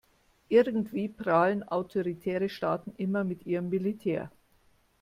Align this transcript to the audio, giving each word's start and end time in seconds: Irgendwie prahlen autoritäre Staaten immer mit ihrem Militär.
Irgendwie 0.49 1.09
prahlen 1.09 1.61
autoritäre 1.61 2.49
Staaten 2.49 2.91
immer 2.97 3.23
mit 3.23 3.45
ihrem 3.45 3.69
Militär. 3.69 4.31